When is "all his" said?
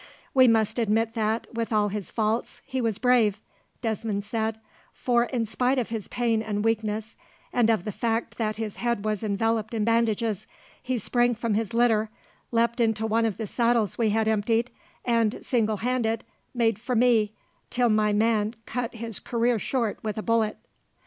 1.71-2.09